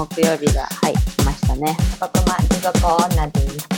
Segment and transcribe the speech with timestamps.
[0.00, 1.76] 木曜日が、はい、来ましたね。
[2.00, 3.68] 僕も持続女です。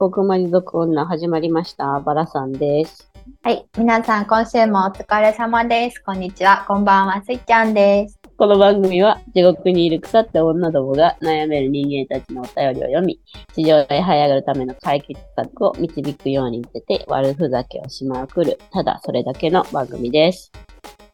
[0.00, 2.00] 僕まり族女始まりました。
[2.00, 3.08] バラさんです。
[3.42, 3.64] はい。
[3.78, 6.00] 皆さん、今週もお疲れ様です。
[6.00, 6.64] こんにちは。
[6.66, 7.22] こんばんは。
[7.24, 8.18] すいちゃんです。
[8.36, 13.20] この番組は地獄にいる腐った女どもが悩める人間たちのお便りを読み、
[13.54, 20.50] 地上へ這い上がるための解決策を導くように出て悪ふざけをしまくる、ただそれだけの番組です。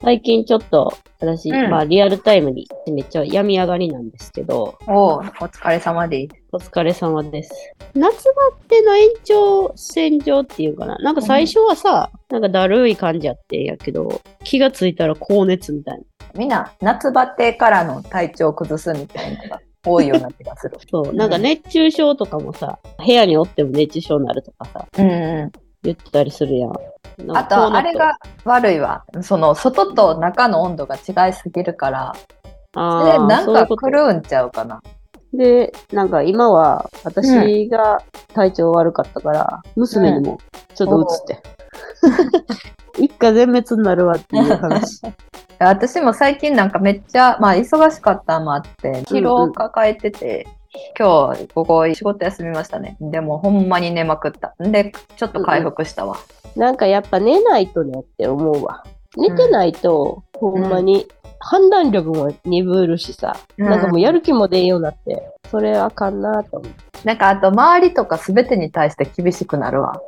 [0.03, 6.35] 最近ちょっと私、うんまあリアルタイムにめっちゃ病み上がりなんですけど、おお、お疲れ様です。
[6.51, 7.53] お疲れ様です。
[7.95, 8.33] 夏バ
[8.69, 10.97] テの延長線上っていうかな。
[10.97, 16.05] なんか最初はさ、なんかだるい感じやってんやけど、気がついたら高熱みたいな。
[16.35, 20.79] みんな、夏バテからの体調を崩すみたいなのが多いような気がする。
[20.91, 25.53] そう、なんか熱中症とかもさ、部屋におっても熱中症になるとかさ、うんう
[25.83, 26.71] 言ってたりするやん。
[26.71, 27.37] ん。
[27.37, 29.05] あと、あれが悪いわ。
[29.23, 32.13] その、外と中の温度が違いすぎるから、
[32.75, 34.83] あーなんか狂うんちゃうかな。
[35.33, 38.03] で、なんか今は私が
[38.35, 40.39] 体調悪かったから、娘にも
[40.75, 41.43] ちょっと移って。
[43.03, 45.01] 一家全滅になるわっていう話。
[45.59, 50.47] 私も最近なんかめっちゃ、まあ忙しかったのもあって、疲労を抱えてて、
[50.99, 52.97] 今日午後仕事休みましたね。
[53.01, 54.55] でもほんまに寝まくった。
[54.59, 56.17] で、ちょっと回復したわ。
[56.57, 58.85] なんかやっぱ寝ないとねって思うわ。
[59.17, 61.07] 寝てないと、ほんまに
[61.39, 67.07] 判断力も鈍るしさ、うんなんかもうやる気も出んようになって、それあかんなと思う。
[67.07, 70.01] なんかあと周りとか全てに対して厳しくなるわ。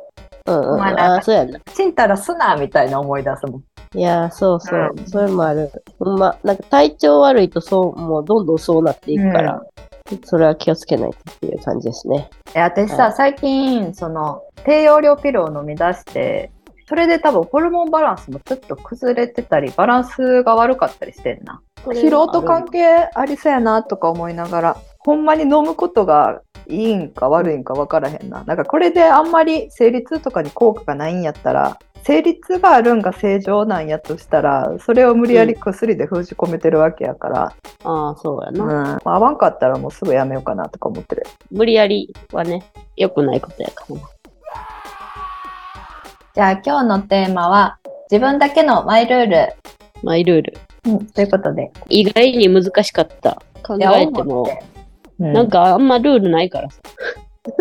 [0.47, 1.59] うんうん、まあああ、そうやな。
[1.59, 3.63] ちんたらすなみたいな思い出すもん。
[3.97, 5.71] いやー、そうそう、うんそれもある。
[5.99, 9.61] ほんま、なんか体調悪いとそう、もうどんどんそうなっていくから、
[10.23, 12.29] それは気をつけないとっていう感じですね。
[12.53, 16.51] え私さ、最近、その、低用量ピルを飲み出して、
[16.87, 21.61] それで多分ホルモンバランスもちょっと崩れてたり、バランスが悪かったりしてんな。
[21.77, 28.43] 疲労と関係ありそうやなとか思いながら、ほんまに飲むことがいいんか悪いんか分からへんな。
[28.43, 41.23] なんかこれであんまり生理痛とかに効果がないんやったら、生理痛があるんが正常なんやとしたら、それを無理やり薬で封じ込めてるわけやから、ああ、そうやうん、な、まあ合わんかったらもうすぐやめようかなとか思ってる。
[41.49, 42.63] 無理やりはね、
[42.95, 44.01] 良くないことやからな。
[46.35, 47.79] じゃあ今日のテーマは、
[48.11, 49.53] 自分だけのマイルール。
[50.03, 50.57] マイルール。
[50.85, 51.71] うん、ということで。
[51.89, 53.41] 意外に難しかった。
[53.63, 54.47] 考えても、
[55.17, 56.81] うんなんかあんまルールないからさ。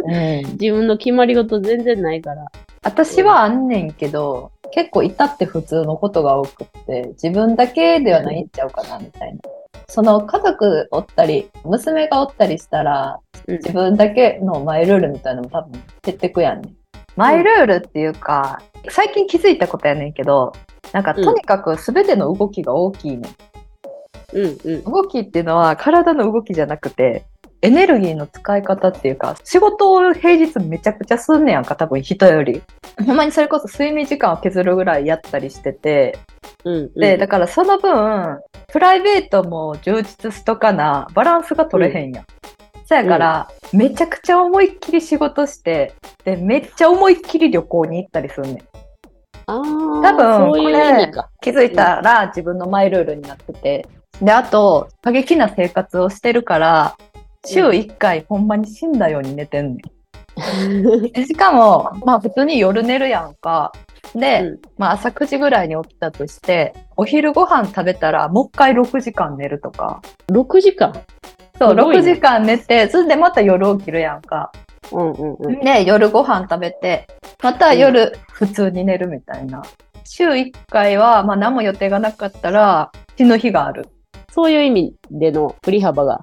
[0.05, 2.44] うん 自分の決まり事全然ないから。
[2.84, 9.41] 私はあんねんけど、結構至って普通のことが多くって、自分だけではないんちゃうかな、みたいな。
[9.89, 16.77] その家族おったり、娘がおったりしたら、うん自分だけのマイルールみたいなのも多分減ってくやんねん。
[17.15, 20.53] マイルールっていうか、最近気づいたことやねんけど、
[20.93, 23.23] なんかとにかく全ての動きが大きいねん。
[24.33, 24.84] うんうん。
[24.84, 27.25] 動きっていうのは体の動きじゃなくて、
[27.64, 32.62] エネルギーの使い方っていうか、仕事を平日めちゃくちゃすんねやんか、多分人より。
[33.06, 36.19] ほんまにそれこそ睡眠時間を削るぐらいやったりしてて、
[36.64, 38.38] うんうん、で、だからその分、
[38.69, 42.25] プライベートも充実しとかな、バランスが取れへんやん。
[42.84, 48.58] そやから、めちゃくちゃ思いっきり仕事して、で、めっちゃ思いっきり旅行に行ったりすんねん。
[49.46, 51.10] あー多分これ。
[51.41, 53.88] 気づいたら自分のマイルールになってて。
[54.20, 56.96] で、あと、過激な生活をしてるから、
[57.44, 61.12] 週1回ほんまに死んだように寝てんねん。
[61.12, 63.72] で しかも、まあ普通に夜寝るやんか。
[64.15, 70.00] で、うんまあ朝9時ぐらいに起きたとして、お昼ご飯食べたらもう一回6時間寝るとか。
[70.28, 70.93] 6時間？
[71.59, 74.50] そう、ね6時間寝て、それでまた夜起きるやんか。
[74.93, 75.61] うんうんうん。
[75.61, 77.06] で、夜ご飯食べて、
[77.43, 79.62] また夜普通に寝るみたいな。
[80.05, 83.88] 週1回は、まあ何も予定がなかったら、死ぬ日がある。
[84.31, 86.21] そういう意味での振り幅が。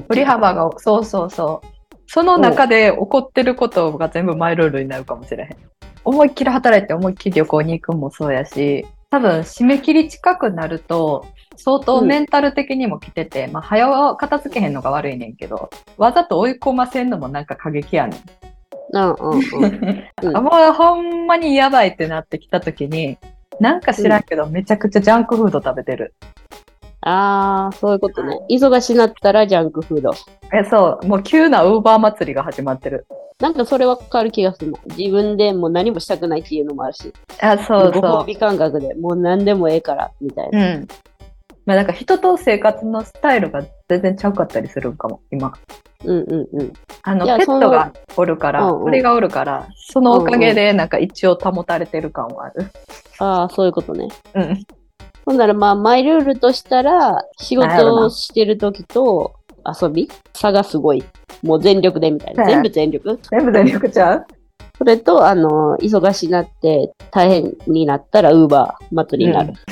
[0.00, 1.66] 振り幅が、そうそうそう。
[2.06, 5.56] その中で起こってることが全部マイルールになるかもしれへん。
[6.04, 18.20] 思いっきり働いて思いっきり旅行に行くもそうやし、多分締め切り近くなると、相当メンタル的にも来てて、まあ早う片付けへんのが悪いねんけど、わざと追い込ませんのもなんか過激やねん。
[18.94, 20.04] うんうんうん。
[20.22, 23.18] うん あもうほんまにやばいってなってきた時に、
[23.60, 26.14] なんか知らんけど、めちゃくちゃジャンクフード食べてる。
[27.02, 28.38] ああ、そういうことね。
[28.48, 30.12] 忙しなったらジャンクフード。
[30.52, 33.06] え、そう、もう急なウーバー祭りが始まってる。
[33.40, 34.78] なんかそれわかる気がするな。
[34.96, 37.12] 自分でもう何もしたくないっていうのもあるし。
[37.40, 40.74] あ、そうごそ褒美感覚でもう何でもええから、みたいな。
[40.74, 40.76] う。
[40.76, 40.88] うん。
[41.66, 45.52] まあなんか人と生活のスタイルが全然ちゃうかったりするんかも、今。
[46.04, 46.72] うんうんうん。
[47.02, 52.70] あの、ペットがおるから、うんうん鳥がおるから、そのおかげでなんか一応保たれてる感はある。
[53.18, 54.08] ああ、そういうことね。
[54.34, 54.66] うん。
[55.24, 59.34] ほんならまあ、マイルールとしたら、仕事をしてる時と
[59.80, 60.10] 遊び？
[60.34, 61.04] 差がすごい。
[61.42, 62.42] もう全力でみたいな。
[62.42, 63.18] はい全部全力？
[63.30, 64.26] 全部全力ちゃう？
[64.78, 69.52] それと、あの、忙しになって大変になったら、ウーバー祭りになる。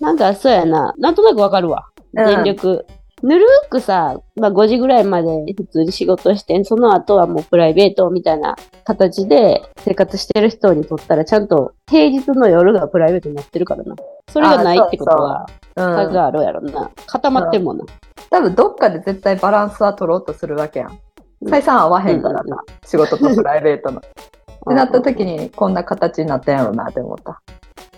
[0.00, 0.94] なんか、そうやな。
[0.98, 1.86] なんとなくわかるわ。
[2.14, 2.84] うん全力。
[3.22, 13.94] ぬるーくさ、まあ5時ぐらいまで普通に仕事して、その後はもうプライベートみたいな形で生活してる人にとったら、ちゃんと平日の夜がプライベートになってるからな。
[14.28, 15.46] それがないってことは、
[15.76, 15.84] うん。
[15.84, 16.90] 差があるやろな。
[17.06, 17.84] 固まってんもんな。
[18.30, 20.98] 多分どっかで絶対バランスは取ろうとするわけやん。
[21.44, 24.00] 採算合わへんからな、仕事とプライベートの。
[24.00, 24.02] っ
[24.68, 27.40] てなった時にこんな形になったんやろうなって思った。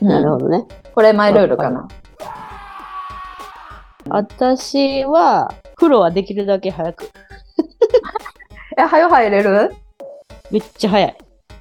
[0.00, 0.66] なるほどね。
[0.94, 1.88] これマイルールかな。
[4.22, 7.10] 私は、風呂はできるだけ早く。
[8.76, 9.74] え、早入れる？
[10.50, 11.16] めっちゃ早い。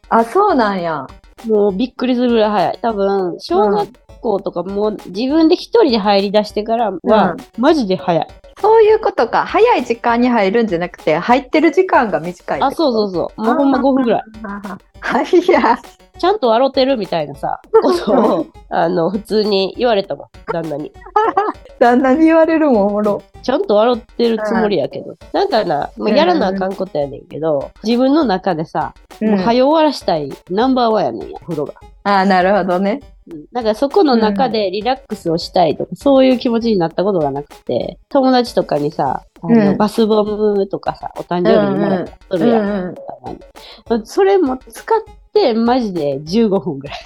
[0.10, 1.08] あ、そうなんや。
[1.48, 2.80] もうびっくりするぐらい早い。
[2.82, 3.90] 多分、小学
[4.20, 8.28] 校とかもう自分で一人で入り出してからは、マジで早い。
[8.60, 9.46] そういうことか。
[9.46, 12.62] 早い時間に入るんじゃなくて、入ってる時間が短い。
[12.62, 13.42] あ、そうそうそう。
[13.42, 14.24] もうほんま5分ぐらい。
[15.00, 15.80] はいや。
[16.20, 20.92] ちゃんと笑ってるみたいなさ、ことを、 あの、普通に言われたもん、旦那に。
[21.82, 23.24] 旦那に言われるもんおもろ。
[23.42, 25.18] ちゃんと笑ってるつもりやけど。
[25.34, 31.74] なんかな、もうやらなあかんことやねんけど、自分の中でさ、もう早終わらしたいナンバーワンやねんや、風呂が。
[32.04, 33.02] ああ、なるほどね。
[33.28, 42.96] うんなんかそこの中でリラックスをしたいとか、そういう気持ちになったことがなくて、友達とかにさ、あのうんバスボムとかさ、お誕生日にもらったりするやん。
[44.04, 45.00] それも使っ
[45.34, 46.98] て、マジで15分ぐらい。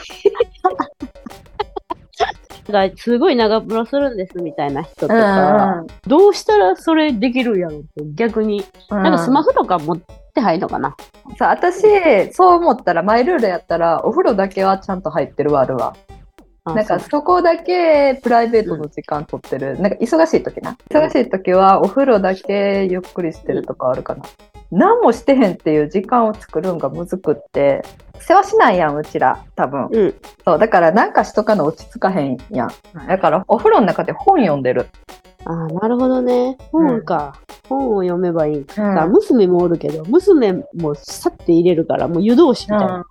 [2.66, 9.04] だからすごい長風呂するんですみたいな人とか、どうしたらそれできるんやろって逆に、うん。
[9.04, 10.00] なんかスマホとか持っ
[10.34, 10.96] て入るのかな、
[11.38, 11.84] さあ私
[12.34, 15.96] そう思ったらマイルールやったらお風呂だけはちゃんと入ってるわあるわ。
[16.68, 20.76] あなんかそこだけプライベートの時間取ってる、なんか忙しい時な。
[20.90, 24.24] 忙しい時はお風呂だけゆっくりしてるとかあるかな、
[24.76, 27.84] 何もしてへんっていう時間を作るんがむずくって
[28.20, 30.16] 世話しないやんうちら多分うん。
[30.44, 32.70] そうだからなんかしとかの落ち着かへんやん
[33.08, 34.88] だからお風呂の中で本読んでる
[35.46, 36.58] ああ、なるほどね。
[36.72, 37.40] 本か。
[37.68, 38.58] 本を読めばいい。
[38.58, 39.12] うん。
[39.12, 43.06] 娘もおるけど、娘もさって入れるから、もう湯通しみたいな。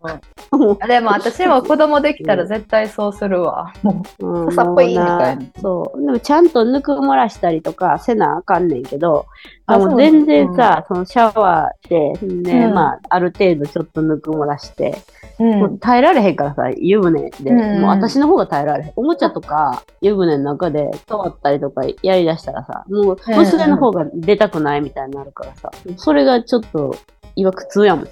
[0.52, 0.88] もう。
[0.88, 3.72] でも私も子供できたら絶対そうするわ。
[3.82, 5.44] もうんさっぽいみたいな。
[5.60, 6.00] そう。
[6.00, 9.26] でもちゃんとぬくもらしたりとかせなあかんねんけど、
[9.66, 12.74] あもう全然さ、そのシャワーして、ね、うん。
[12.74, 14.98] まあ、ある程度ちょっとぬくもらして、
[15.38, 17.80] う、もう耐えられへんからさ、湯船で、うん。
[17.80, 18.92] もう私の方が耐えられへん。
[18.96, 23.36] おもちゃとか湯船の中で触ったりとかやりだしたらさ、もううん。
[23.36, 26.94] 娘の方が出たくないみたいになるからさ、それがちょっと
[27.34, 28.08] 今苦痛やもん。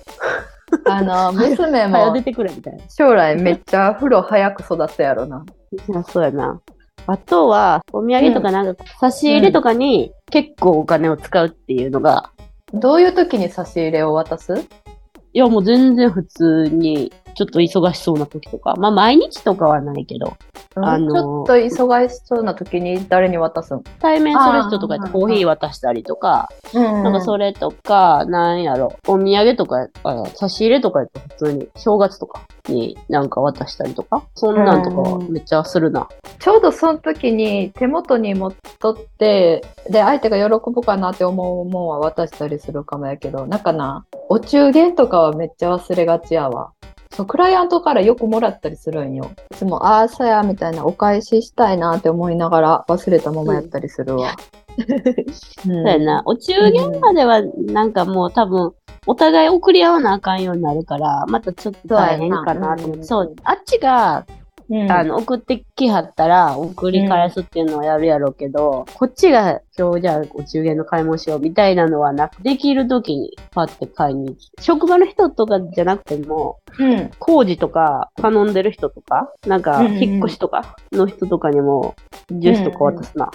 [0.86, 2.84] あの 娘も早出てくれみたいな。
[2.88, 5.44] 将来めっちゃ風呂早く育つやろな。
[6.08, 6.60] そうやな。
[7.06, 12.30] あとは、お土産とかなんか差し入れとかに結構お金を使うっていうのが、
[12.72, 14.54] どういう時に差し入れを渡す？
[14.54, 20.36] いやもう全然普通に、ちょっと忙しそうな時とか、まあ毎日とかはないけど、
[20.74, 26.82] あのーちょっと忙しそうな時に誰に渡すん、対面する人とかやってコーヒー渡したりとか、うん。
[27.02, 36.08] なんかそれとか、なんやろ、お土産とか、あ差し入れとかやと普通に正月とかになんか渡したりとか、そんなんとかはめっちゃするな。
[36.42, 46.72] ちょうどその時に手元に持っとってで相手が喜ぶかなって思うもんは渡したりするかもやけどなんかなお中元とかはめっちゃ忘れがちやわ
[47.14, 49.30] そうクライアントからよくもらったりするんよ。
[49.52, 54.34] いつもああさやみたいなお返ししたいなって思いながら忘れたままやったりするわ、
[54.78, 54.80] う
[55.68, 56.22] んそうやな。
[56.24, 58.72] お中元まではなんかもう多分、
[59.06, 63.04] お互い送り合わなあかんようになるから、またちょっと大変かなと思って。
[63.04, 64.24] そう、あっちが、
[64.72, 74.50] うんあの、送ってきはったら、送り返すっていうのはやるやろうけど、こっちが今日じゃあお中元の買い物しようみたいなのはなく、できる時にパッて買いに行き。
[74.62, 81.94] 職場の人とかじゃなくても、うん工事とか頼んでる人とか、なんかうんうんうん引っ越しとかの人とかにも、
[82.30, 83.30] ジュースとか渡すな。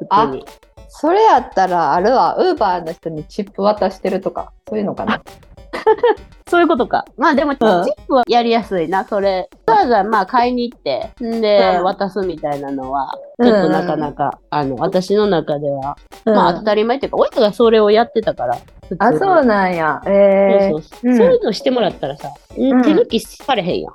[0.00, 0.44] 普通に。
[0.88, 5.20] それやったらあるわウーバーの人にチップ渡してるとかそういうのかな
[6.48, 7.04] そういうことか。
[7.16, 9.48] まあでも、チップはやりやすいな、それ。
[9.66, 11.84] わざわざまあ買いに行って、んで、うん。
[11.84, 13.12] 渡すみたいなのは、
[13.42, 18.56] ちょっとなかなか、あの、私の中では、まあ当たり前っていうか、親がそれをやってたから、
[18.98, 20.00] あそうなんや。
[20.06, 21.26] えそうそうそう。
[21.26, 22.32] いうのしてもらったらさ、ん。
[22.54, 23.94] 手抜きされへんやん。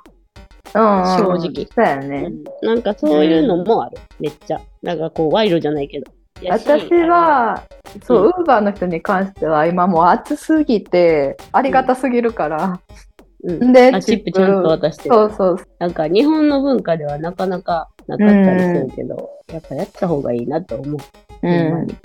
[0.74, 1.40] うん。
[1.40, 1.66] 正直。
[1.74, 2.30] そうやね、
[2.62, 2.68] うん。
[2.68, 4.60] なんかそういうのもある、めっちゃ。
[4.82, 6.12] なんかこう、賄賂じゃないけど。
[6.50, 7.62] 私は、
[8.04, 12.80] そうう、ウーバーの人に関しては、今もう暑すぎて、ありがたすぎるから、
[13.44, 13.72] うん。
[13.72, 15.14] で、あチップちゃんと渡してる。
[15.14, 15.56] そうそう。
[15.78, 20.98] なんか日本の文化ではなかなかなかったりするけど、やっぱやった方がいいなと思う。
[21.42, 21.96] ほんんか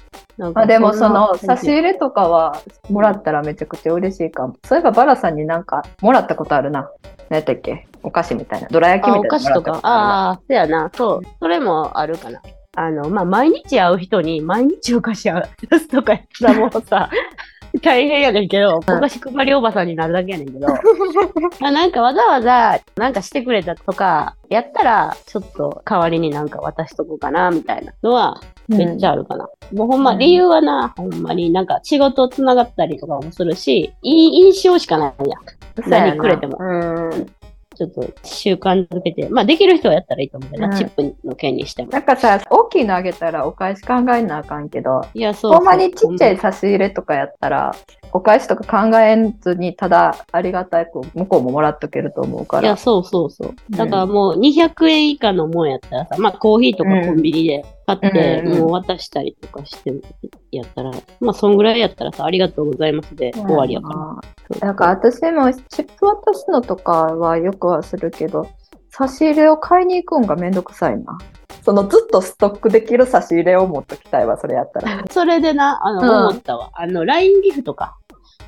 [0.53, 4.55] まあでもその差し入れとかはもらったらめちゃくちゃ嬉しいかも。
[4.65, 6.89] そういえばバラさんになんかもらったことあるな。
[7.29, 7.87] 何やったっけ？
[8.01, 8.67] お菓子みたいな。
[8.69, 9.87] どら焼きみたいなのもらった菓子とか。
[9.87, 10.89] ああ、そやな。
[10.95, 11.21] そう。
[11.39, 12.41] それもあるかな。
[12.77, 17.09] あの、まあ、毎日会う人に毎日お菓子渡すとかやったらもうさ、
[17.81, 20.67] 大変やねんけど、お菓子配りおばさんになるだけやねんけど、
[21.59, 29.49] まあなんかわざわざなんかしてくれたとか、やったら、ちょっと代わりになんか渡しとこうかな、みたいなのは、めっちゃあるかな。
[29.73, 35.89] もうほんま、うん理由はな、ほんまになんか仕事つながったりとかもするし、いい印象しかないやん。
[35.89, 37.27] 何くれてもうん。
[37.77, 41.91] ちょっと習慣づけて、まあできる人はやったらいいと思うけどな、うんチップの件にしても。
[41.91, 47.75] なんかさ、大きいのあげたらお返し考えなあかんけど、いや、そうそうほんまにちっちゃい差し入れとかやったら、
[48.11, 52.63] お返しとか考えずに、ただありがたく向こうももらっとけると思うから。
[52.63, 53.55] いや、そうそうそう。
[53.71, 59.93] だからもう200円以下のもんやったらさ、まあコーヒーとかコンビニで買って、うんもう渡したりとかして
[60.51, 64.36] やったら、まあそんぐらいやったらさ、ありがとうございますで終わりやから。
[64.61, 68.49] なんか私もチップ渡すのとかはよくはするけど、
[68.89, 71.17] 差し入れを買いに行くんがめんどくさいな。
[71.63, 75.03] そのずっとストックできる差し入れを持っときたいわ、それやったら。
[75.11, 76.69] それでな、あの、うん思ったわ。
[76.73, 77.97] あの、LINE ギフトか。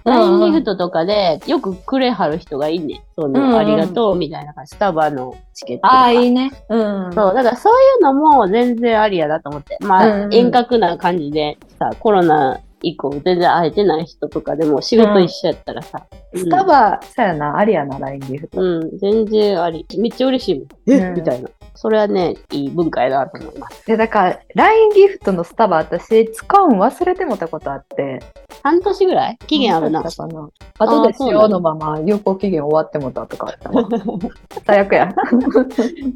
[0.06, 3.02] うん LINE ギフトとかでよくくれはる人がいいねん。
[3.16, 4.76] その、うんうんありがとうみたいな感じ。
[4.76, 6.12] スタバのチケットとか。
[6.12, 6.52] いね。
[6.70, 9.78] うんそう、だからそういうのも全然ありやだと思って。
[9.82, 18.62] まあ、うんうん遠隔な感じでさ、コロナ以降全然会えてない人とかでも仕事一緒やったらさ、うんスタバ、そうやな、ありやな、LINE ギフト。
[18.62, 19.84] うん、全然あり。
[19.98, 20.68] めっちゃ嬉しいもん。
[20.88, 21.50] え、うんみたいな。
[21.74, 23.88] それはね、いい文化やなと思います。
[23.88, 28.20] で、だから、LINE ギフトのスタバ、私、使うん忘れてもたことあって。
[28.62, 29.38] 半年ぐらい？
[29.48, 30.04] 期限あるな。
[30.04, 33.90] かな後で使用のまま有効期限終わってもたとかあったわ。
[34.68, 35.12] 最悪や。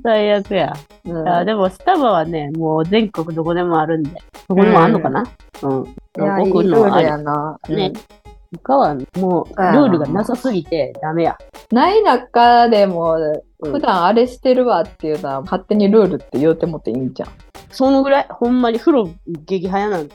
[0.04, 0.74] 最悪や。
[1.06, 4.12] うんあでも、スタバはね、もう全国どこでもあるんで。
[4.48, 5.24] どこでもあんのかな？
[5.64, 5.96] うん。
[6.52, 7.18] 僕のありールや。
[7.18, 7.60] な。
[7.70, 8.24] ねうん
[8.60, 11.38] 他はもう、ルールがなさすぎてダメや。
[11.72, 17.30] ない中でも、うん普段あれしてるわっていうのは、勝手にルールって言うてもっていいんじゃん。
[17.72, 19.10] そのぐらい、ほんまに風呂
[19.46, 20.10] 激早なん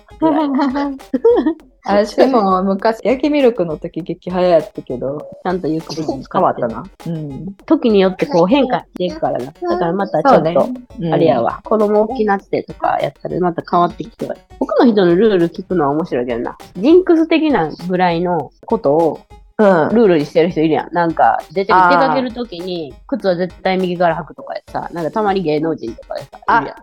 [1.84, 2.06] だぐらい。
[2.06, 6.84] 私も昔、焼きミルクの時激早やったけど、ちゃんとゆっくり使変わったな。
[7.06, 7.54] うん。
[7.66, 9.46] 時によってこう変化していくからな。
[9.46, 10.68] だからまたちょっと、
[11.00, 11.42] うんあれや。
[11.42, 14.36] わ、子供大きなってとかやったらまた変わってきては。
[14.58, 16.58] 他の人のルール聞くのは面白いけどな。
[16.76, 19.20] ジンクス的なぐらいのことを
[19.60, 19.88] うん。
[19.88, 20.94] ルールにしてる人いるやん。
[20.94, 26.76] なんか、出て出かけるときに、靴は絶対右から履くとかやさ、なんかたまに芸能人とかでさ、いるやん。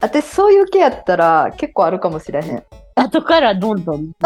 [0.00, 2.62] 私、そういう系やったら結構あるかもしれへん。
[2.94, 4.12] 後からどんどん。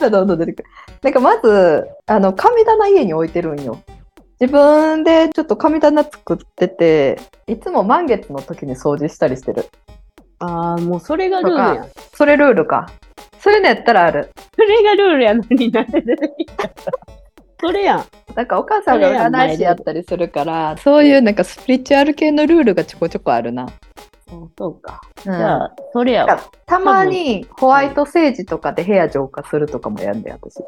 [0.00, 0.68] どんどん出てくる。
[1.02, 3.78] なんかまず、あの、神棚家に置いてるんよ。
[4.40, 9.66] 自分でちょっと神棚作ってて、いつも満月の時に掃除したりしてる。
[10.38, 11.88] ああ、もうそれがルールやん。
[12.14, 12.88] それルールか。
[13.40, 14.30] そういうのやったらある。
[14.54, 16.70] それがルールやのになんで出てきた
[17.60, 18.04] それやん。
[18.36, 23.68] なんかお母さんが占い師やったりするから、そういうなんかスピリチュアル系のルールがちょこちょこあるな。
[24.56, 25.00] そうか。
[25.26, 26.40] うんじゃあ、それやわ。
[26.66, 30.62] たまにホワイトセージとかで部屋浄化するとかもやんで私。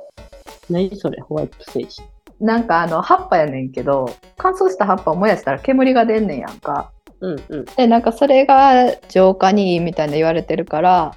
[0.69, 2.03] 何それ、ホワイトステージ。
[2.41, 6.91] なんかあの葉っぱやねんけど、乾燥した葉っぱを燃やしたら煙が出んねんやんか。
[7.21, 7.65] うんうん。
[7.65, 11.15] で、なんかそれが浄化にいいみたいな言われてるから、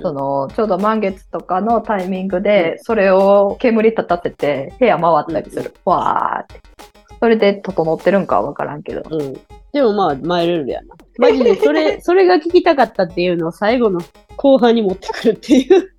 [0.00, 5.74] そのちょうど満月とかのタイミングで、それを煙立たせて部屋回ったりする。
[5.84, 6.60] わーって。
[7.20, 9.02] それで整ってるんかはわからんけど。
[9.10, 9.40] うん。
[9.72, 10.94] でもまあ、マイルールやな。
[11.18, 14.00] マジで、それ、 それが聞きたかったっていうのを最後の
[14.36, 15.90] 後半に持ってくるっていう。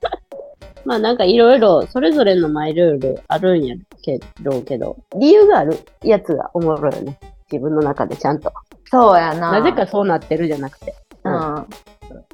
[0.86, 7.18] まあなんかいろいろ、それぞれのマイルールあるんやけど、けど、理由があるやつがおもろいよね。
[7.50, 8.52] 自分の中でちゃんと。
[8.90, 9.52] そうやな。
[9.52, 10.94] なぜかそうなってるじゃなくて。
[11.24, 11.66] うん。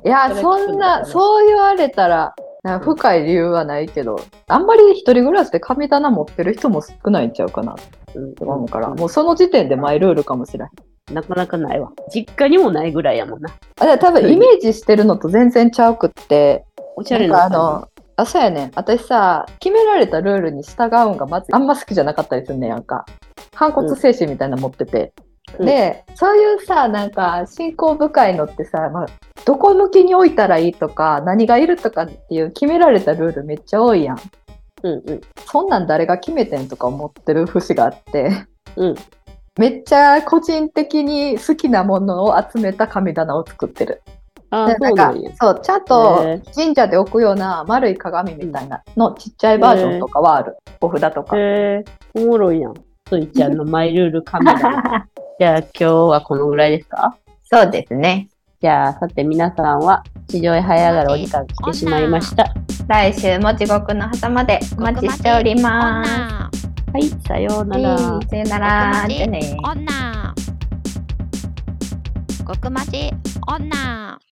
[0.04, 7.74] いや、そんな、そう言われたら、なんか深い理由はないけど、あんまり一人暮らしで神棚持ってる人も少ないんちゃうかな
[8.14, 10.68] うんと思うから、もうその時点でマイルールかもしれん。
[11.12, 11.90] なかなかないわ。
[12.14, 13.50] 実家にもないぐらいやもんな。
[13.80, 16.64] あ、多分イメージしてるのと全然ちゃうくって、
[16.96, 18.70] おしゃれなんかなあの、あ、そうやねん。
[18.74, 23.06] 私さ、決められたルールに従うんがまずあんま好きじゃなかったりすんねんやんか。
[23.54, 25.12] 反骨精神みたいなの持ってて。
[25.24, 29.06] うんで、そういうさ、なんか、信仰深いのってさ、まあ、
[29.44, 34.20] どこ向きに置いたらいいとか、何がいるとかっていう決められたルールめっちゃ多いやん。
[34.82, 35.20] うんうん。
[35.46, 38.94] そんなん誰が決めてんとか思ってる節があって、うん。
[39.58, 44.02] めっちゃ個人的に好きなものを集めた神棚を作ってる。
[44.50, 45.30] あなんや。
[45.40, 50.56] そう、ちゃんとへ神社で置くような丸い鏡みたいなのちっちゃいバージョンとかはある。
[50.80, 51.36] お札とか。
[51.36, 52.74] へえ、おもろいやん。
[53.08, 55.06] ソイちゃんのマイルールカメラ。
[55.40, 57.16] じゃあ今日はこのぐらいですか？
[57.50, 58.28] そうですね。
[58.60, 62.52] じゃあさて皆さんは地上へ這い上がるお時間来てしまいました。
[62.88, 66.10] 来週も地獄の狭間でお待ちしております。
[66.12, 66.50] は
[66.98, 67.88] い、さようなら。
[67.94, 69.06] はいさよなら。
[69.08, 69.56] じゃあね。
[69.64, 70.34] 女。
[72.46, 73.10] 極まち
[73.48, 74.20] 女。